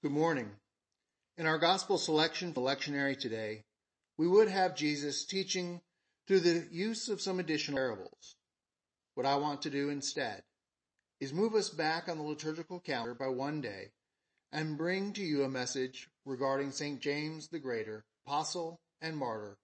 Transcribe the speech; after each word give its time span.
Good 0.00 0.12
morning. 0.12 0.48
In 1.38 1.46
our 1.46 1.58
gospel 1.58 1.98
selection 1.98 2.52
for 2.52 2.60
lectionary 2.60 3.18
today, 3.18 3.64
we 4.16 4.28
would 4.28 4.48
have 4.48 4.76
Jesus 4.76 5.24
teaching 5.24 5.80
through 6.28 6.38
the 6.38 6.68
use 6.70 7.08
of 7.08 7.20
some 7.20 7.40
additional 7.40 7.78
parables. 7.78 8.36
What 9.16 9.26
I 9.26 9.34
want 9.34 9.62
to 9.62 9.70
do 9.70 9.88
instead 9.90 10.44
is 11.18 11.32
move 11.32 11.56
us 11.56 11.68
back 11.68 12.08
on 12.08 12.16
the 12.16 12.22
liturgical 12.22 12.78
calendar 12.78 13.14
by 13.14 13.26
one 13.26 13.60
day 13.60 13.88
and 14.52 14.78
bring 14.78 15.14
to 15.14 15.22
you 15.24 15.42
a 15.42 15.48
message 15.48 16.08
regarding 16.24 16.70
St. 16.70 17.00
James 17.00 17.48
the 17.48 17.58
Greater, 17.58 18.04
apostle 18.24 18.78
and 19.02 19.16
martyr, 19.16 19.56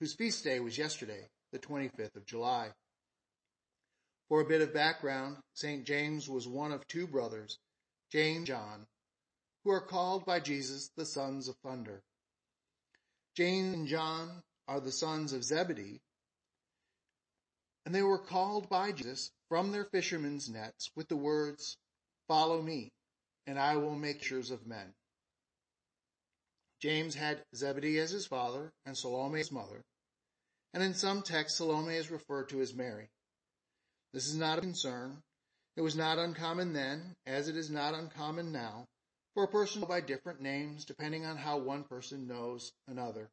whose 0.00 0.12
feast 0.12 0.42
day 0.42 0.58
was 0.58 0.76
yesterday, 0.76 1.28
the 1.52 1.60
25th 1.60 2.16
of 2.16 2.26
July. 2.26 2.70
For 4.28 4.40
a 4.40 4.48
bit 4.48 4.60
of 4.60 4.74
background, 4.74 5.36
St. 5.54 5.86
James 5.86 6.28
was 6.28 6.48
one 6.48 6.72
of 6.72 6.84
two 6.88 7.06
brothers, 7.06 7.60
James 8.10 8.48
John, 8.48 8.86
who 9.64 9.70
are 9.70 9.80
called 9.80 10.24
by 10.24 10.40
Jesus 10.40 10.90
the 10.96 11.06
sons 11.06 11.48
of 11.48 11.56
thunder. 11.64 12.02
James 13.36 13.74
and 13.74 13.86
John 13.86 14.42
are 14.68 14.80
the 14.80 14.92
sons 14.92 15.32
of 15.32 15.44
Zebedee, 15.44 16.00
and 17.84 17.94
they 17.94 18.02
were 18.02 18.18
called 18.18 18.68
by 18.68 18.92
Jesus 18.92 19.30
from 19.48 19.72
their 19.72 19.84
fishermen's 19.84 20.48
nets 20.48 20.90
with 20.96 21.08
the 21.08 21.16
words, 21.16 21.76
follow 22.28 22.62
me, 22.62 22.90
and 23.46 23.58
I 23.58 23.76
will 23.76 23.94
make 23.94 24.20
fishers 24.20 24.50
of 24.50 24.66
men. 24.66 24.92
James 26.80 27.14
had 27.14 27.42
Zebedee 27.54 27.98
as 27.98 28.10
his 28.10 28.26
father 28.26 28.72
and 28.84 28.96
Salome 28.96 29.40
as 29.40 29.52
mother, 29.52 29.82
and 30.74 30.82
in 30.82 30.94
some 30.94 31.22
texts 31.22 31.58
Salome 31.58 31.94
is 31.94 32.10
referred 32.10 32.48
to 32.48 32.60
as 32.60 32.74
Mary. 32.74 33.08
This 34.12 34.26
is 34.26 34.36
not 34.36 34.58
a 34.58 34.62
concern. 34.62 35.18
It 35.76 35.80
was 35.80 35.96
not 35.96 36.18
uncommon 36.18 36.72
then, 36.72 37.14
as 37.26 37.48
it 37.48 37.56
is 37.56 37.70
not 37.70 37.94
uncommon 37.94 38.52
now, 38.52 38.86
for 39.34 39.44
a 39.44 39.48
person 39.48 39.82
by 39.82 40.00
different 40.00 40.40
names 40.40 40.84
depending 40.84 41.24
on 41.24 41.36
how 41.36 41.58
one 41.58 41.84
person 41.84 42.26
knows 42.26 42.72
another. 42.88 43.30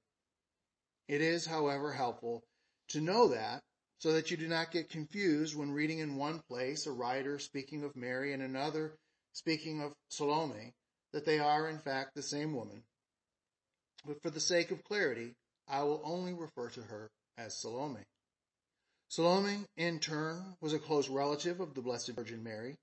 It 1.08 1.22
is, 1.22 1.46
however, 1.46 1.92
helpful 1.92 2.44
to 2.90 3.02
know 3.02 3.30
that 3.30 3.62
so 4.00 4.14
that 4.14 4.32
you 4.32 4.38
do 4.38 4.48
not 4.48 4.72
get 4.72 4.90
confused 4.90 5.56
when 5.56 5.72
reading 5.72 6.00
in 6.00 6.16
one 6.16 6.42
place 6.48 6.86
a 6.86 6.92
writer 6.92 7.38
speaking 7.40 7.84
of 7.84 7.96
Mary 7.96 8.34
and 8.34 8.42
another 8.42 8.94
speaking 9.34 9.82
of 9.82 9.94
Salome, 10.10 10.74
that 11.14 11.26
they 11.26 11.40
are 11.40 11.68
in 11.70 11.78
fact 11.80 12.16
the 12.16 12.22
same 12.22 12.54
woman. 12.54 12.84
But 14.06 14.22
for 14.22 14.30
the 14.30 14.40
sake 14.40 14.72
of 14.72 14.84
clarity, 14.84 15.34
I 15.68 15.84
will 15.84 16.02
only 16.04 16.34
refer 16.34 16.70
to 16.70 16.82
her 16.82 17.10
as 17.38 17.60
Salome. 17.60 18.04
Salome, 19.10 19.66
in 19.76 20.00
turn, 20.00 20.56
was 20.62 20.74
a 20.74 20.80
close 20.80 21.10
relative 21.10 21.60
of 21.60 21.74
the 21.74 21.82
Blessed 21.82 22.12
Virgin 22.16 22.44
Mary, 22.44 22.76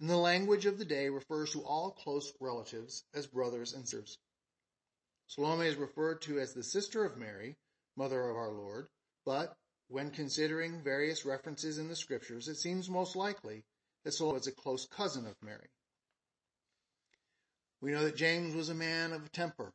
and 0.00 0.10
the 0.10 0.16
language 0.16 0.66
of 0.66 0.78
the 0.78 0.84
day 0.84 1.08
refers 1.08 1.52
to 1.52 1.62
all 1.62 1.90
close 1.90 2.32
relatives 2.40 3.04
as 3.14 3.26
brothers 3.26 3.72
and 3.72 3.88
sisters. 3.88 4.18
Salome 5.26 5.66
is 5.66 5.76
referred 5.76 6.22
to 6.22 6.38
as 6.38 6.52
the 6.52 6.62
sister 6.62 7.04
of 7.04 7.16
Mary, 7.16 7.56
mother 7.96 8.28
of 8.28 8.36
our 8.36 8.52
Lord, 8.52 8.88
but 9.24 9.56
when 9.88 10.10
considering 10.10 10.82
various 10.82 11.24
references 11.24 11.78
in 11.78 11.88
the 11.88 11.96
scriptures, 11.96 12.48
it 12.48 12.56
seems 12.56 12.90
most 12.90 13.16
likely 13.16 13.64
that 14.04 14.12
Salome 14.12 14.34
was 14.34 14.46
a 14.46 14.52
close 14.52 14.86
cousin 14.86 15.26
of 15.26 15.34
Mary. 15.42 15.70
We 17.80 17.92
know 17.92 18.04
that 18.04 18.16
James 18.16 18.54
was 18.54 18.68
a 18.68 18.74
man 18.74 19.12
of 19.12 19.30
temper. 19.32 19.72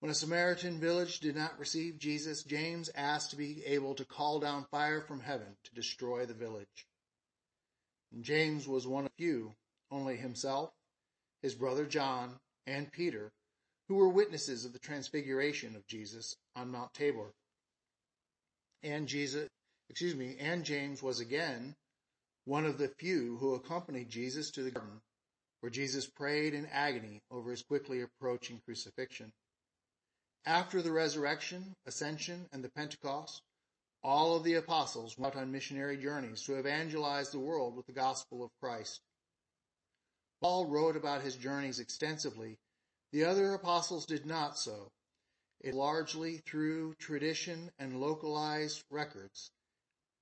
When 0.00 0.10
a 0.10 0.14
Samaritan 0.14 0.80
village 0.80 1.20
did 1.20 1.34
not 1.34 1.58
receive 1.58 1.98
Jesus, 1.98 2.42
James 2.42 2.90
asked 2.94 3.30
to 3.30 3.36
be 3.36 3.64
able 3.64 3.94
to 3.94 4.04
call 4.04 4.40
down 4.40 4.66
fire 4.70 5.00
from 5.00 5.20
heaven 5.20 5.56
to 5.64 5.74
destroy 5.74 6.26
the 6.26 6.34
village. 6.34 6.86
James 8.22 8.68
was 8.68 8.86
one 8.86 9.06
of 9.06 9.12
few, 9.18 9.54
only 9.90 10.16
himself, 10.16 10.70
his 11.42 11.54
brother 11.54 11.86
John, 11.86 12.38
and 12.66 12.92
Peter, 12.92 13.32
who 13.88 13.96
were 13.96 14.08
witnesses 14.08 14.64
of 14.64 14.72
the 14.72 14.78
transfiguration 14.78 15.76
of 15.76 15.86
Jesus 15.86 16.36
on 16.56 16.70
Mount 16.70 16.92
Tabor. 16.94 17.32
And 18.82 19.08
Jesus, 19.08 19.48
excuse 19.88 20.14
me, 20.14 20.36
and 20.38 20.64
James 20.64 21.02
was 21.02 21.20
again 21.20 21.74
one 22.44 22.66
of 22.66 22.78
the 22.78 22.88
few 22.98 23.38
who 23.38 23.54
accompanied 23.54 24.08
Jesus 24.08 24.50
to 24.52 24.62
the 24.62 24.70
garden 24.70 25.00
where 25.64 25.70
Jesus 25.70 26.06
prayed 26.06 26.52
in 26.52 26.66
agony 26.66 27.22
over 27.30 27.50
his 27.50 27.62
quickly 27.62 28.02
approaching 28.02 28.60
crucifixion. 28.66 29.32
After 30.44 30.82
the 30.82 30.92
resurrection, 30.92 31.72
ascension, 31.86 32.46
and 32.52 32.62
the 32.62 32.68
Pentecost, 32.68 33.40
all 34.04 34.36
of 34.36 34.44
the 34.44 34.54
apostles 34.54 35.16
went 35.16 35.34
on 35.34 35.50
missionary 35.50 35.96
journeys 35.96 36.42
to 36.42 36.56
evangelize 36.56 37.30
the 37.30 37.38
world 37.38 37.74
with 37.74 37.86
the 37.86 37.92
gospel 37.92 38.44
of 38.44 38.50
Christ. 38.60 39.00
Paul 40.42 40.66
wrote 40.66 40.94
about 40.94 41.22
his 41.22 41.36
journeys 41.36 41.80
extensively. 41.80 42.58
The 43.12 43.24
other 43.24 43.54
apostles 43.54 44.04
did 44.04 44.26
not 44.26 44.58
so. 44.58 44.92
It 45.60 45.74
largely 45.74 46.42
through 46.46 46.94
tradition 46.96 47.70
and 47.78 47.98
localized 47.98 48.84
records 48.90 49.50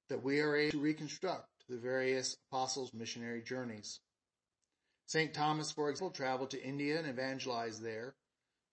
that 0.09 0.23
we 0.23 0.39
are 0.39 0.55
able 0.55 0.73
to 0.73 0.81
reconstruct 0.81 1.49
the 1.69 1.79
various 1.79 2.37
apostles' 2.51 2.95
missionary 2.95 3.43
journeys. 3.43 3.99
St. 5.07 5.35
Thomas, 5.35 5.73
for 5.73 5.91
example, 5.91 6.11
traveled 6.13 6.51
to 6.51 6.63
India 6.63 6.99
and 6.99 7.09
evangelized 7.09 7.83
there, 7.83 8.15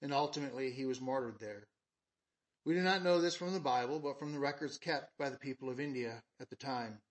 and 0.03 0.13
ultimately 0.13 0.71
he 0.71 0.85
was 0.85 1.01
martyred 1.01 1.39
there. 1.39 1.63
We 2.69 2.75
do 2.75 2.83
not 2.83 3.01
know 3.01 3.19
this 3.19 3.35
from 3.35 3.53
the 3.53 3.59
Bible, 3.59 3.99
but 3.99 4.19
from 4.19 4.31
the 4.31 4.37
records 4.37 4.77
kept 4.77 5.17
by 5.17 5.31
the 5.31 5.39
people 5.39 5.71
of 5.71 5.79
India 5.79 6.21
at 6.39 6.51
the 6.51 6.55
time. 6.55 7.01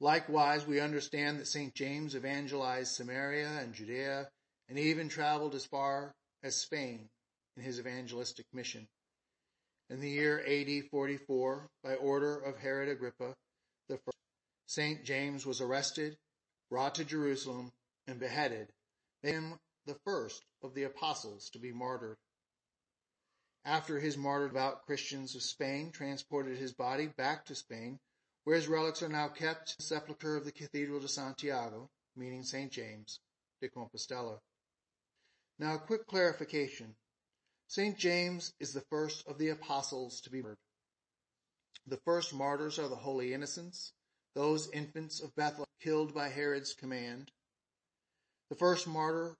Likewise, 0.00 0.66
we 0.66 0.80
understand 0.80 1.38
that 1.38 1.46
St. 1.46 1.72
James 1.72 2.16
evangelized 2.16 2.92
Samaria 2.92 3.46
and 3.60 3.74
Judea 3.74 4.28
and 4.68 4.76
even 4.76 5.08
traveled 5.08 5.54
as 5.54 5.66
far 5.66 6.16
as 6.42 6.56
Spain 6.56 7.08
in 7.56 7.62
his 7.62 7.78
evangelistic 7.78 8.46
mission. 8.52 8.88
In 9.88 10.00
the 10.00 10.10
year 10.10 10.40
AD 10.44 10.88
44, 10.90 11.70
by 11.84 11.94
order 11.94 12.40
of 12.40 12.58
Herod 12.58 12.88
Agrippa, 12.88 13.36
the 13.88 13.98
first, 13.98 14.18
St. 14.66 15.04
James 15.04 15.46
was 15.46 15.60
arrested, 15.60 16.16
brought 16.70 16.96
to 16.96 17.04
Jerusalem, 17.04 17.70
and 18.08 18.18
beheaded, 18.18 18.66
making 19.22 19.42
him 19.42 19.60
the 19.86 20.00
first 20.04 20.42
of 20.60 20.74
the 20.74 20.82
apostles 20.82 21.50
to 21.50 21.60
be 21.60 21.70
martyred. 21.70 22.16
After 23.66 23.98
his 23.98 24.16
martyred 24.16 24.52
devout 24.52 24.86
Christians 24.86 25.34
of 25.34 25.42
Spain 25.42 25.90
transported 25.90 26.56
his 26.56 26.72
body 26.72 27.08
back 27.08 27.46
to 27.46 27.56
Spain, 27.56 27.98
where 28.44 28.54
his 28.54 28.68
relics 28.68 29.02
are 29.02 29.08
now 29.08 29.26
kept 29.26 29.70
in 29.70 29.74
the 29.78 29.82
sepulchre 29.82 30.36
of 30.36 30.44
the 30.44 30.52
Cathedral 30.52 31.00
de 31.00 31.08
Santiago, 31.08 31.90
meaning 32.14 32.44
St. 32.44 32.70
James 32.70 33.18
de 33.60 33.68
Compostela. 33.68 34.38
Now 35.58 35.74
a 35.74 35.78
quick 35.80 36.06
clarification. 36.06 36.94
St. 37.66 37.98
James 37.98 38.54
is 38.60 38.72
the 38.72 38.84
first 38.88 39.26
of 39.26 39.36
the 39.36 39.48
apostles 39.48 40.20
to 40.20 40.30
be 40.30 40.42
martyred. 40.42 40.58
The 41.88 42.00
first 42.04 42.32
martyrs 42.32 42.78
are 42.78 42.88
the 42.88 42.94
holy 42.94 43.34
innocents, 43.34 43.92
those 44.36 44.70
infants 44.70 45.18
of 45.18 45.34
Bethlehem 45.34 45.66
killed 45.80 46.14
by 46.14 46.28
Herod's 46.28 46.72
command. 46.72 47.32
The 48.48 48.56
first 48.56 48.86
martyr 48.86 49.36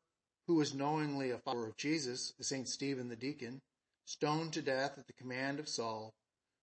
who 0.49 0.57
was 0.57 0.75
knowingly 0.75 1.31
a 1.31 1.39
follower 1.39 1.69
of 1.69 1.77
Jesus 1.77 2.33
is 2.41 2.49
St. 2.49 2.69
Stephen 2.69 3.09
the 3.09 3.15
deacon, 3.15 3.63
stoned 4.07 4.55
to 4.55 4.63
death 4.63 4.97
at 4.99 5.07
the 5.07 5.13
command 5.13 5.59
of 5.61 5.69
Saul, 5.69 6.15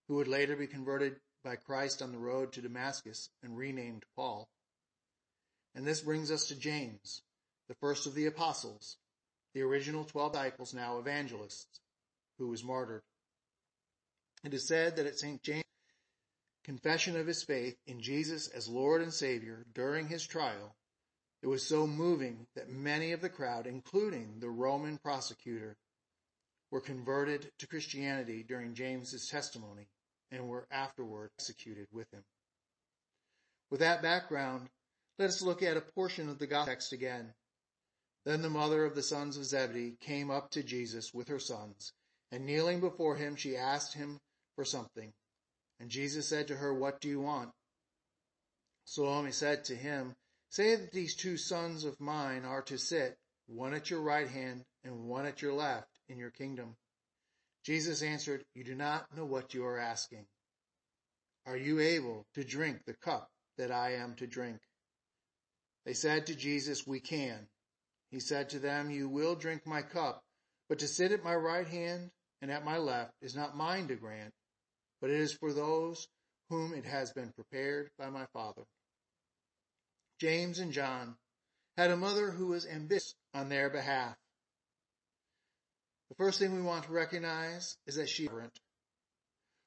who 0.08 0.16
would 0.16 0.28
later 0.28 0.56
be 0.56 0.66
converted 0.66 1.18
by 1.44 1.58
Christ 1.58 2.02
on 2.02 2.12
the 2.12 2.18
road 2.18 2.54
to 2.54 2.62
Damascus 2.62 3.30
and 3.44 3.58
renamed 3.58 4.04
Paul. 4.16 4.48
And 5.76 5.86
this 5.86 6.02
brings 6.02 6.32
us 6.32 6.48
to 6.48 6.56
James, 6.56 7.22
the 7.68 7.76
first 7.76 8.08
of 8.08 8.16
the 8.16 8.26
apostles, 8.26 8.98
the 9.54 9.62
original 9.62 10.06
12 10.06 10.34
disciples, 10.34 10.74
now 10.74 10.98
evangelists, 10.98 11.80
who 12.38 12.48
was 12.48 12.64
martyred. 12.64 13.04
It 14.44 14.54
is 14.54 14.68
said 14.68 14.96
that 14.96 15.06
at 15.06 15.20
St. 15.20 15.42
James' 15.44 15.64
confession 16.64 17.18
of 17.18 17.28
his 17.28 17.44
faith 17.44 17.76
in 17.86 18.00
Jesus 18.00 18.48
as 18.48 18.70
Lord 18.70 19.02
and 19.02 19.14
Savior 19.14 19.66
during 19.74 20.08
his 20.08 20.26
trial, 20.26 20.76
it 21.42 21.48
was 21.48 21.68
so 21.68 21.86
moving 21.86 22.48
that 22.56 22.70
many 22.70 23.12
of 23.12 23.20
the 23.20 23.30
crowd, 23.30 23.68
including 23.68 24.40
the 24.40 24.50
Roman 24.50 24.98
prosecutor, 24.98 25.76
were 26.74 26.82
converted 26.82 27.52
to 27.60 27.68
Christianity 27.68 28.44
during 28.48 28.74
James's 28.74 29.28
testimony 29.28 29.86
and 30.32 30.50
were 30.50 30.66
afterward 30.72 31.30
executed 31.40 31.86
with 31.94 32.12
him. 32.12 32.24
With 33.70 33.82
that 33.82 34.02
background, 34.02 34.70
let 35.20 35.30
us 35.30 35.44
look 35.44 35.62
at 35.62 35.78
a 35.78 35.82
portion 35.82 36.30
of 36.30 36.40
the 36.40 36.48
gospel 36.48 36.74
text 36.74 36.92
again. 36.92 37.32
Then 38.26 38.42
the 38.42 38.50
mother 38.50 38.86
of 38.86 38.96
the 38.96 39.04
sons 39.04 39.38
of 39.38 39.46
Zebedee 39.46 39.98
came 40.02 40.32
up 40.32 40.50
to 40.52 40.64
Jesus 40.64 41.14
with 41.14 41.28
her 41.28 41.38
sons, 41.38 41.94
and 42.32 42.44
kneeling 42.44 42.80
before 42.80 43.18
him, 43.18 43.36
she 43.36 43.56
asked 43.56 43.94
him 43.94 44.18
for 44.56 44.66
something. 44.66 45.14
And 45.80 45.92
Jesus 45.92 46.28
said 46.28 46.48
to 46.48 46.56
her, 46.56 46.74
What 46.74 47.00
do 47.00 47.08
you 47.08 47.22
want? 47.22 47.52
Salome 48.86 49.32
said 49.32 49.66
to 49.66 49.76
him, 49.76 50.16
Say 50.50 50.76
that 50.76 50.92
these 50.92 51.16
two 51.16 51.38
sons 51.38 51.86
of 51.86 52.00
mine 52.00 52.46
are 52.46 52.64
to 52.64 52.80
sit, 52.80 53.16
one 53.46 53.76
at 53.76 53.92
your 53.92 54.02
right 54.02 54.28
hand 54.28 54.64
and 54.84 55.08
one 55.08 55.28
at 55.28 55.44
your 55.44 55.54
left, 55.54 55.93
in 56.14 56.20
your 56.20 56.30
kingdom. 56.30 56.76
Jesus 57.66 58.04
answered, 58.04 58.46
You 58.54 58.64
do 58.64 58.76
not 58.76 59.06
know 59.18 59.26
what 59.26 59.54
you 59.54 59.66
are 59.66 59.80
asking. 59.80 60.26
Are 61.46 61.58
you 61.58 61.80
able 61.80 62.26
to 62.36 62.44
drink 62.44 62.86
the 62.86 62.94
cup 62.94 63.30
that 63.58 63.72
I 63.72 63.96
am 63.96 64.16
to 64.16 64.28
drink? 64.28 64.60
They 65.86 65.94
said 65.94 66.28
to 66.28 66.36
Jesus, 66.36 66.88
We 66.88 67.00
can. 67.00 67.48
He 68.12 68.20
said 68.20 68.50
to 68.50 68.60
them, 68.60 68.92
You 68.92 69.10
will 69.10 69.36
drink 69.36 69.66
my 69.66 69.82
cup, 69.82 70.22
but 70.70 70.80
to 70.80 70.88
sit 70.88 71.12
at 71.12 71.24
my 71.24 71.36
right 71.36 71.68
hand 71.68 72.12
and 72.42 72.52
at 72.52 72.64
my 72.64 72.78
left 72.78 73.12
is 73.22 73.36
not 73.36 73.58
mine 73.58 73.88
to 73.88 73.96
grant, 73.96 74.34
but 75.02 75.10
it 75.10 75.20
is 75.20 75.34
for 75.34 75.52
those 75.52 76.08
whom 76.50 76.74
it 76.74 76.86
has 76.86 77.12
been 77.12 77.32
prepared 77.34 77.90
by 77.98 78.10
my 78.10 78.26
Father. 78.34 78.64
James 80.20 80.60
and 80.60 80.72
John 80.72 81.16
had 81.76 81.90
a 81.90 81.98
mother 81.98 82.30
who 82.30 82.48
was 82.48 82.68
ambitious 82.68 83.16
on 83.34 83.50
their 83.50 83.70
behalf. 83.70 84.16
The 86.14 86.26
first 86.26 86.38
thing 86.38 86.54
we 86.54 86.62
want 86.62 86.86
to 86.86 86.92
recognize 86.92 87.76
is 87.88 87.96
that 87.96 88.08
she 88.08 88.26
is 88.26 88.52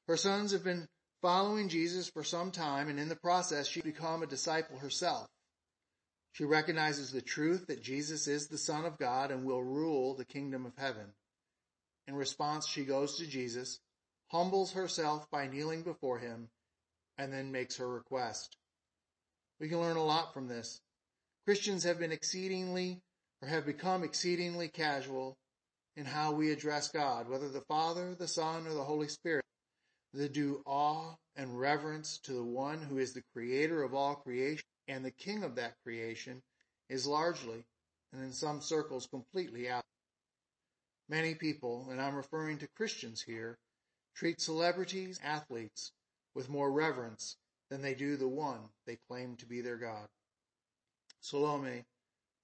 Her 0.06 0.16
sons 0.16 0.52
have 0.52 0.62
been 0.62 0.86
following 1.20 1.68
Jesus 1.68 2.08
for 2.08 2.22
some 2.22 2.52
time, 2.52 2.88
and 2.88 3.00
in 3.00 3.08
the 3.08 3.16
process, 3.16 3.66
she 3.66 3.80
become 3.80 4.22
a 4.22 4.28
disciple 4.28 4.78
herself. 4.78 5.26
She 6.30 6.44
recognizes 6.44 7.10
the 7.10 7.20
truth 7.20 7.66
that 7.66 7.82
Jesus 7.82 8.28
is 8.28 8.46
the 8.46 8.58
Son 8.58 8.84
of 8.84 8.96
God 8.96 9.32
and 9.32 9.44
will 9.44 9.64
rule 9.64 10.14
the 10.14 10.24
kingdom 10.24 10.66
of 10.66 10.76
heaven. 10.76 11.14
In 12.06 12.14
response, 12.14 12.68
she 12.68 12.84
goes 12.84 13.18
to 13.18 13.26
Jesus, 13.26 13.80
humbles 14.28 14.70
herself 14.74 15.28
by 15.32 15.48
kneeling 15.48 15.82
before 15.82 16.20
him, 16.20 16.48
and 17.18 17.32
then 17.32 17.50
makes 17.50 17.78
her 17.78 17.88
request. 17.88 18.56
We 19.58 19.68
can 19.68 19.80
learn 19.80 19.96
a 19.96 20.04
lot 20.04 20.32
from 20.32 20.46
this. 20.46 20.80
Christians 21.44 21.82
have 21.82 21.98
been 21.98 22.12
exceedingly 22.12 23.02
or 23.42 23.48
have 23.48 23.66
become 23.66 24.04
exceedingly 24.04 24.68
casual 24.68 25.36
in 25.96 26.04
how 26.04 26.32
we 26.32 26.52
address 26.52 26.88
God, 26.88 27.28
whether 27.28 27.48
the 27.48 27.62
Father, 27.62 28.14
the 28.14 28.28
Son, 28.28 28.66
or 28.66 28.74
the 28.74 28.84
Holy 28.84 29.08
Spirit. 29.08 29.44
The 30.12 30.28
due 30.28 30.62
awe 30.64 31.14
and 31.34 31.58
reverence 31.58 32.18
to 32.20 32.32
the 32.32 32.44
one 32.44 32.80
who 32.80 32.98
is 32.98 33.12
the 33.12 33.24
creator 33.34 33.82
of 33.82 33.94
all 33.94 34.14
creation 34.14 34.64
and 34.88 35.04
the 35.04 35.10
king 35.10 35.42
of 35.42 35.56
that 35.56 35.74
creation 35.82 36.42
is 36.88 37.06
largely, 37.06 37.64
and 38.12 38.22
in 38.22 38.32
some 38.32 38.60
circles 38.60 39.06
completely 39.06 39.68
out. 39.68 39.82
Many 41.08 41.34
people, 41.34 41.88
and 41.90 42.00
I'm 42.00 42.14
referring 42.14 42.58
to 42.58 42.68
Christians 42.76 43.22
here, 43.22 43.58
treat 44.14 44.40
celebrities, 44.40 45.20
athletes, 45.22 45.92
with 46.34 46.48
more 46.48 46.70
reverence 46.70 47.36
than 47.68 47.82
they 47.82 47.94
do 47.94 48.16
the 48.16 48.28
one 48.28 48.60
they 48.86 48.98
claim 49.08 49.36
to 49.36 49.46
be 49.46 49.60
their 49.60 49.76
God. 49.76 50.06
Salome, 51.20 51.84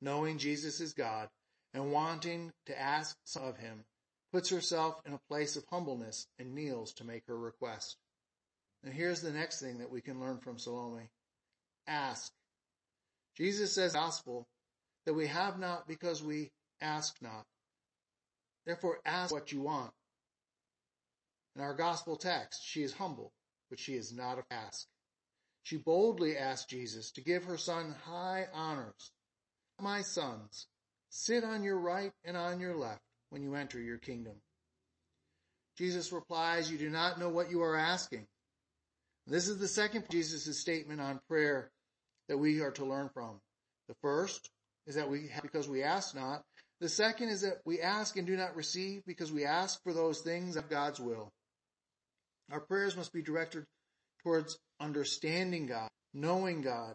knowing 0.01 0.39
Jesus 0.39 0.81
is 0.81 0.93
God 0.93 1.29
and 1.75 1.93
wanting 1.93 2.53
to 2.67 2.79
ask 2.79 3.17
some 3.25 3.45
of 3.45 3.57
him, 3.57 3.85
puts 4.33 4.51
herself 4.51 5.01
in 5.07 5.13
a 5.13 5.21
place 5.29 5.57
of 5.57 5.65
humbleness 5.71 6.27
and 6.39 6.55
kneels 6.55 6.93
to 6.95 7.05
make 7.05 7.23
her 7.27 7.39
request. 7.39 7.97
And 8.85 8.93
here's 8.93 9.23
the 9.23 9.31
next 9.31 9.61
thing 9.61 9.79
that 9.79 9.91
we 9.91 10.01
can 10.01 10.21
learn 10.21 10.39
from 10.39 10.59
Salome. 10.59 11.09
Ask. 11.87 12.33
Jesus 13.37 13.73
says 13.73 13.93
gospel 13.93 14.47
that 15.07 15.15
we 15.15 15.27
have 15.27 15.59
not 15.59 15.87
because 15.87 16.23
we 16.23 16.51
ask 16.81 17.15
not. 17.23 17.45
Therefore 18.67 19.01
ask 19.05 19.33
what 19.33 19.53
you 19.53 19.63
want. 19.63 19.93
In 21.57 21.63
our 21.63 21.75
gospel 21.75 22.17
text, 22.17 22.63
she 22.65 22.83
is 22.83 22.93
humble, 22.93 23.33
but 23.69 23.79
she 23.79 23.95
is 23.95 24.13
not 24.13 24.39
a 24.39 24.45
ask. 24.51 24.87
She 25.65 25.77
boldly 25.77 26.37
asked 26.37 26.69
Jesus 26.69 27.11
to 27.13 27.21
give 27.21 27.45
her 27.45 27.57
son 27.57 27.95
high 28.05 28.49
honors. 28.53 29.13
My 29.81 30.03
sons, 30.03 30.67
sit 31.15 31.45
on 31.45 31.63
your 31.63 31.79
right 31.79 32.11
and 32.25 32.39
on 32.39 32.59
your 32.59 32.75
left 32.75 33.03
when 33.29 33.43
you 33.43 33.55
enter 33.55 33.79
your 33.79 33.99
kingdom. 33.99 34.33
Jesus 35.77 36.11
replies, 36.11 36.73
you 36.73 36.79
do 36.79 36.89
not 36.89 37.21
know 37.21 37.29
what 37.29 37.51
you 37.51 37.63
are 37.63 37.77
asking. 37.77 38.27
This 39.27 39.47
is 39.47 39.59
the 39.59 39.69
second 39.69 40.07
Jesus' 40.11 40.59
statement 40.59 41.03
on 41.03 41.21
prayer 41.29 41.71
that 42.29 42.39
we 42.39 42.61
are 42.61 42.71
to 42.73 42.87
learn 42.87 43.11
from. 43.13 43.41
The 43.89 43.95
first 44.01 44.51
is 44.87 44.95
that 44.95 45.11
we, 45.11 45.31
because 45.43 45.69
we 45.69 45.83
ask 45.83 46.15
not. 46.15 46.43
The 46.81 46.89
second 46.89 47.29
is 47.29 47.43
that 47.43 47.59
we 47.67 47.81
ask 47.83 48.17
and 48.17 48.27
do 48.27 48.37
not 48.37 48.57
receive 48.57 49.03
because 49.07 49.31
we 49.31 49.45
ask 49.45 49.83
for 49.83 49.93
those 49.93 50.21
things 50.23 50.57
of 50.57 50.71
God's 50.71 50.99
will. 50.99 51.31
Our 52.51 52.61
prayers 52.61 52.97
must 52.97 53.13
be 53.13 53.23
directed 53.23 53.65
towards 54.23 54.59
understanding 54.81 55.67
God, 55.67 55.91
knowing 56.15 56.63
God, 56.63 56.95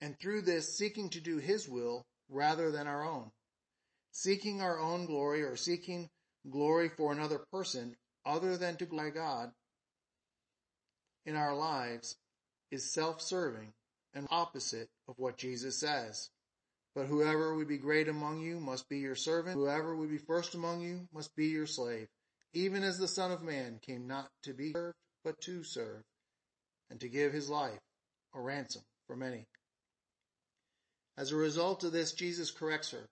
and 0.00 0.16
through 0.20 0.42
this 0.42 0.78
seeking 0.78 1.10
to 1.10 1.20
do 1.20 1.38
His 1.38 1.68
will 1.68 2.04
rather 2.28 2.70
than 2.70 2.86
our 2.86 3.04
own. 3.04 3.30
Seeking 4.18 4.62
our 4.62 4.78
own 4.78 5.04
glory 5.04 5.42
or 5.42 5.56
seeking 5.56 6.08
glory 6.48 6.88
for 6.88 7.12
another 7.12 7.38
person 7.52 7.94
other 8.24 8.56
than 8.56 8.76
to 8.76 8.86
glorify 8.86 9.14
God 9.14 9.52
in 11.26 11.36
our 11.36 11.54
lives 11.54 12.16
is 12.70 12.94
self-serving 12.94 13.74
and 14.14 14.26
opposite 14.30 14.88
of 15.06 15.16
what 15.18 15.36
Jesus 15.36 15.78
says. 15.78 16.30
But 16.94 17.08
whoever 17.08 17.54
would 17.54 17.68
be 17.68 17.76
great 17.76 18.08
among 18.08 18.40
you 18.40 18.58
must 18.58 18.88
be 18.88 19.00
your 19.00 19.16
servant. 19.16 19.54
Whoever 19.54 19.94
would 19.94 20.08
be 20.08 20.16
first 20.16 20.54
among 20.54 20.80
you 20.80 21.06
must 21.12 21.36
be 21.36 21.48
your 21.48 21.66
slave. 21.66 22.08
Even 22.54 22.84
as 22.84 22.96
the 22.96 23.06
Son 23.06 23.32
of 23.32 23.42
Man 23.42 23.80
came 23.82 24.06
not 24.06 24.30
to 24.44 24.54
be 24.54 24.72
served, 24.72 24.96
but 25.24 25.38
to 25.42 25.62
serve, 25.62 26.00
and 26.88 26.98
to 27.00 27.08
give 27.10 27.34
his 27.34 27.50
life 27.50 27.80
a 28.34 28.40
ransom 28.40 28.82
for 29.06 29.14
many. 29.14 29.44
As 31.18 31.32
a 31.32 31.36
result 31.36 31.84
of 31.84 31.92
this, 31.92 32.12
Jesus 32.12 32.50
corrects 32.50 32.92
her. 32.92 33.06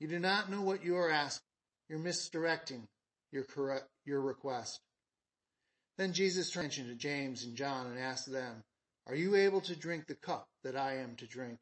You 0.00 0.08
do 0.08 0.18
not 0.18 0.50
know 0.50 0.62
what 0.62 0.84
you 0.84 0.96
are 0.96 1.10
asking. 1.10 1.46
You're 1.88 1.98
misdirecting 1.98 2.88
your, 3.30 3.44
correct, 3.44 3.88
your 4.04 4.20
request. 4.20 4.80
Then 5.96 6.12
Jesus 6.12 6.50
turned 6.50 6.72
to 6.72 6.94
James 6.94 7.44
and 7.44 7.56
John 7.56 7.86
and 7.86 7.98
asked 7.98 8.30
them, 8.30 8.64
Are 9.06 9.14
you 9.14 9.36
able 9.36 9.60
to 9.62 9.76
drink 9.76 10.06
the 10.06 10.14
cup 10.14 10.48
that 10.62 10.76
I 10.76 10.96
am 10.96 11.16
to 11.16 11.26
drink? 11.26 11.58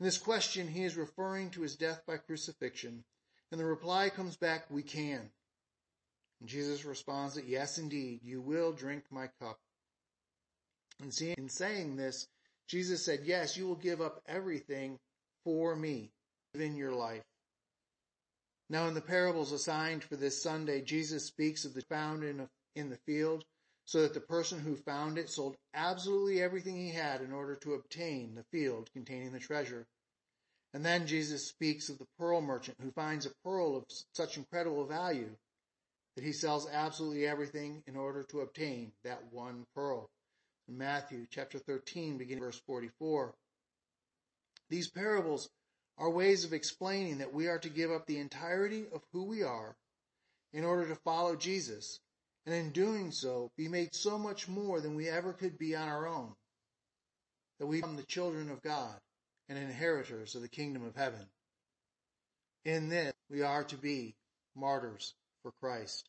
In 0.00 0.06
this 0.06 0.18
question, 0.18 0.68
he 0.68 0.84
is 0.84 0.96
referring 0.96 1.50
to 1.50 1.62
his 1.62 1.76
death 1.76 2.02
by 2.06 2.16
crucifixion, 2.16 3.04
and 3.50 3.60
the 3.60 3.64
reply 3.64 4.08
comes 4.08 4.36
back, 4.36 4.70
We 4.70 4.82
can. 4.82 5.30
And 6.40 6.48
Jesus 6.48 6.84
responds 6.84 7.34
that, 7.34 7.46
Yes, 7.46 7.78
indeed, 7.78 8.20
you 8.22 8.40
will 8.40 8.72
drink 8.72 9.04
my 9.10 9.28
cup. 9.40 9.58
And 11.00 11.12
see, 11.12 11.34
in 11.36 11.48
saying 11.48 11.96
this, 11.96 12.26
Jesus 12.66 13.04
said, 13.04 13.20
Yes, 13.24 13.56
you 13.56 13.66
will 13.66 13.76
give 13.76 14.00
up 14.00 14.22
everything 14.26 14.98
for 15.44 15.76
me 15.76 16.10
in 16.54 16.76
your 16.76 16.92
life. 16.92 17.22
Now 18.70 18.88
in 18.88 18.94
the 18.94 19.00
parables 19.00 19.52
assigned 19.52 20.04
for 20.04 20.16
this 20.16 20.42
Sunday, 20.42 20.80
Jesus 20.80 21.26
speaks 21.26 21.64
of 21.64 21.74
the 21.74 21.82
found 21.82 22.24
in, 22.24 22.40
a, 22.40 22.48
in 22.74 22.90
the 22.90 22.98
field 23.06 23.44
so 23.84 24.02
that 24.02 24.14
the 24.14 24.20
person 24.20 24.58
who 24.58 24.76
found 24.76 25.18
it 25.18 25.28
sold 25.28 25.56
absolutely 25.74 26.40
everything 26.40 26.76
he 26.76 26.90
had 26.90 27.20
in 27.20 27.32
order 27.32 27.56
to 27.56 27.74
obtain 27.74 28.34
the 28.34 28.44
field 28.44 28.90
containing 28.92 29.32
the 29.32 29.38
treasure. 29.38 29.86
And 30.72 30.84
then 30.84 31.06
Jesus 31.06 31.46
speaks 31.46 31.88
of 31.88 31.98
the 31.98 32.08
pearl 32.18 32.40
merchant 32.40 32.78
who 32.80 32.90
finds 32.90 33.26
a 33.26 33.34
pearl 33.44 33.76
of 33.76 33.84
such 34.14 34.36
incredible 34.36 34.86
value 34.86 35.36
that 36.16 36.24
he 36.24 36.32
sells 36.32 36.68
absolutely 36.70 37.26
everything 37.26 37.82
in 37.86 37.96
order 37.96 38.22
to 38.24 38.40
obtain 38.40 38.92
that 39.04 39.32
one 39.32 39.66
pearl. 39.74 40.08
In 40.68 40.78
Matthew 40.78 41.26
chapter 41.30 41.58
13, 41.58 42.16
beginning 42.16 42.42
verse 42.42 42.60
44. 42.66 43.34
These 44.70 44.88
parables 44.88 45.50
are 45.98 46.10
ways 46.10 46.44
of 46.44 46.52
explaining 46.52 47.18
that 47.18 47.32
we 47.32 47.46
are 47.46 47.58
to 47.58 47.68
give 47.68 47.90
up 47.90 48.06
the 48.06 48.18
entirety 48.18 48.84
of 48.92 49.02
who 49.12 49.24
we 49.24 49.42
are 49.42 49.76
in 50.52 50.64
order 50.64 50.88
to 50.88 50.96
follow 50.96 51.36
Jesus, 51.36 52.00
and 52.46 52.54
in 52.54 52.70
doing 52.70 53.10
so, 53.10 53.50
be 53.56 53.68
made 53.68 53.94
so 53.94 54.18
much 54.18 54.48
more 54.48 54.80
than 54.80 54.94
we 54.94 55.08
ever 55.08 55.32
could 55.32 55.58
be 55.58 55.74
on 55.74 55.88
our 55.88 56.06
own, 56.06 56.34
that 57.58 57.66
we 57.66 57.78
become 57.78 57.96
the 57.96 58.02
children 58.02 58.50
of 58.50 58.62
God 58.62 59.00
and 59.48 59.58
inheritors 59.58 60.34
of 60.34 60.42
the 60.42 60.48
kingdom 60.48 60.84
of 60.84 60.96
heaven. 60.96 61.26
In 62.64 62.88
this, 62.88 63.12
we 63.30 63.42
are 63.42 63.64
to 63.64 63.76
be 63.76 64.14
martyrs 64.54 65.14
for 65.42 65.52
Christ. 65.60 66.08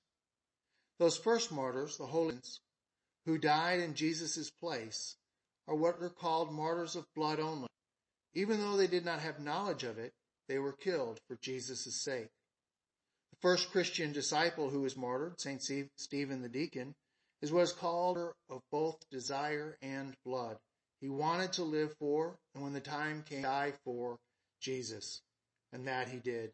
Those 1.00 1.18
first 1.18 1.51
martyrs, 1.51 1.98
the 1.98 2.06
holy 2.06 2.34
ones, 2.36 2.62
who 3.25 3.38
died 3.38 3.80
in 3.80 3.96
Jesus' 3.96 4.50
place, 4.50 5.15
are 5.68 5.75
what 5.75 6.01
are 6.01 6.10
called 6.10 6.54
martyrs 6.54 6.96
of 6.96 7.06
blood 7.15 7.39
only. 7.39 7.68
Even 8.36 8.60
though 8.60 8.75
they 8.75 8.88
did 8.88 9.06
not 9.06 9.22
have 9.22 9.39
knowledge 9.39 9.84
of 9.84 9.98
it, 9.98 10.12
they 10.48 10.60
were 10.60 10.74
killed 10.74 11.20
for 11.27 11.38
Jesus' 11.42 12.04
sake. 12.04 12.30
The 13.32 13.38
first 13.42 13.72
Christian 13.72 14.12
disciple 14.12 14.70
who 14.70 14.82
was 14.82 14.98
martyred, 14.98 15.39
St. 15.39 15.63
Stephen 15.96 16.42
the 16.42 16.50
deacon, 16.50 16.94
is 17.42 17.51
what 17.51 17.63
is 17.63 17.72
called 17.72 18.18
of 18.50 18.62
both 18.72 18.98
desire 19.10 19.77
and 19.82 20.13
blood. 20.25 20.58
He 21.00 21.10
wanted 21.10 21.54
to 21.54 21.63
live 21.63 21.94
for, 21.98 22.38
and 22.54 22.63
when 22.63 22.74
the 22.74 22.82
time 22.82 23.24
came, 23.24 23.44
die 23.44 23.74
for 23.84 24.18
Jesus. 24.62 25.22
And 25.72 25.88
that 25.88 26.10
he 26.10 26.20
did. 26.20 26.51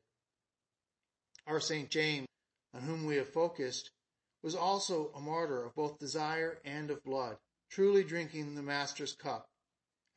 Our 1.48 1.60
St. 1.60 1.90
James, 1.90 2.28
on 2.74 2.82
whom 2.82 3.06
we 3.06 3.16
have 3.18 3.30
focused, 3.30 3.92
was 4.44 4.56
also 4.56 5.12
a 5.16 5.20
martyr 5.20 5.64
of 5.64 5.76
both 5.76 6.00
desire 6.00 6.60
and 6.64 6.92
of 6.92 7.04
blood, 7.04 7.38
truly 7.70 8.04
drinking 8.04 8.56
the 8.56 8.62
Master's 8.62 9.14
cup, 9.14 9.48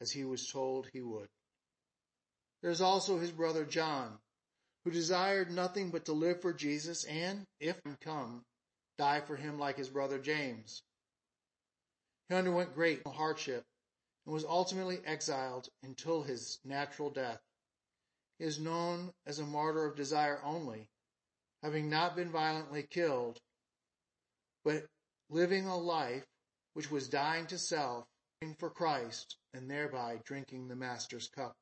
as 0.00 0.10
he 0.10 0.24
was 0.24 0.48
told 0.48 0.88
he 0.92 1.00
would. 1.00 1.28
There 2.64 2.70
is 2.70 2.80
also 2.80 3.18
his 3.18 3.30
brother 3.30 3.66
John, 3.66 4.18
who 4.84 4.90
desired 4.90 5.50
nothing 5.50 5.90
but 5.90 6.06
to 6.06 6.14
live 6.14 6.40
for 6.40 6.54
Jesus 6.54 7.04
and, 7.04 7.46
if 7.60 7.78
come, 8.00 8.42
die 8.96 9.20
for 9.20 9.36
him 9.36 9.58
like 9.58 9.76
his 9.76 9.90
brother 9.90 10.18
James. 10.18 10.82
He 12.30 12.34
underwent 12.34 12.74
great 12.74 13.06
hardship 13.06 13.66
and 14.24 14.32
was 14.32 14.46
ultimately 14.46 15.04
exiled 15.04 15.68
until 15.82 16.22
his 16.22 16.58
natural 16.64 17.10
death. 17.10 17.42
he 18.38 18.46
is 18.46 18.58
known 18.58 19.12
as 19.26 19.38
a 19.38 19.44
martyr 19.44 19.84
of 19.84 19.94
desire 19.94 20.40
only, 20.42 20.88
having 21.62 21.90
not 21.90 22.16
been 22.16 22.30
violently 22.30 22.82
killed, 22.82 23.42
but 24.64 24.86
living 25.28 25.66
a 25.66 25.76
life 25.76 26.24
which 26.72 26.90
was 26.90 27.10
dying 27.10 27.46
to 27.48 27.58
self 27.58 28.06
for 28.58 28.70
Christ 28.70 29.36
and 29.52 29.70
thereby 29.70 30.22
drinking 30.24 30.68
the 30.68 30.76
Master's 30.76 31.28
cup. 31.28 31.54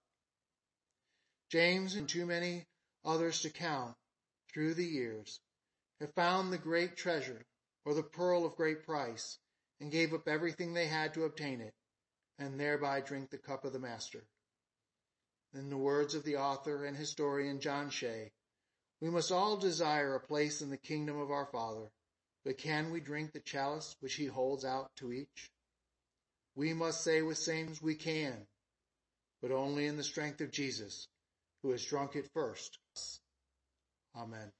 James 1.53 1.97
and 1.97 2.09
too 2.09 2.25
many 2.25 2.65
others 3.05 3.43
to 3.43 3.51
count 3.51 3.95
through 4.51 4.73
the 4.73 4.87
years 4.87 5.39
have 6.01 6.15
found 6.15 6.51
the 6.51 6.57
great 6.57 6.97
treasure 6.97 7.45
or 7.85 7.93
the 7.93 8.03
pearl 8.03 8.47
of 8.47 8.57
great 8.57 8.87
price 8.87 9.37
and 9.79 9.93
gave 9.93 10.15
up 10.15 10.27
everything 10.27 10.73
they 10.73 10.87
had 10.87 11.13
to 11.13 11.25
obtain 11.25 11.61
it 11.61 11.75
and 12.39 12.59
thereby 12.59 13.03
drink 13.03 13.29
the 13.29 13.37
cup 13.37 13.67
of 13.67 13.75
the 13.75 13.79
Master. 13.79 14.25
In 15.53 15.69
the 15.69 15.77
words 15.77 16.15
of 16.15 16.25
the 16.25 16.37
author 16.37 16.87
and 16.87 16.97
historian 16.97 17.61
John 17.61 17.91
Shea, 17.91 18.33
we 19.03 19.11
must 19.11 19.31
all 19.31 19.59
desire 19.59 20.15
a 20.15 20.27
place 20.27 20.63
in 20.63 20.71
the 20.71 20.79
kingdom 20.79 21.21
of 21.21 21.31
our 21.31 21.51
Father, 21.53 21.91
but 22.47 22.57
can 22.57 22.91
we 22.91 23.01
drink 23.01 23.33
the 23.33 23.41
chalice 23.41 23.95
which 24.01 24.15
he 24.15 24.25
holds 24.25 24.65
out 24.65 24.91
to 24.97 25.13
each? 25.13 25.51
We 26.55 26.73
must 26.73 27.05
say 27.05 27.21
with 27.21 27.37
Saints 27.37 27.83
we 27.83 27.95
can, 27.95 28.47
but 29.43 29.51
only 29.53 29.85
in 29.85 29.99
the 29.99 30.03
strength 30.03 30.41
of 30.41 30.51
Jesus, 30.51 31.09
who 31.62 31.71
has 31.71 31.85
drunk 31.85 32.16
it 32.16 32.28
first. 32.35 32.78
Amen. 34.16 34.50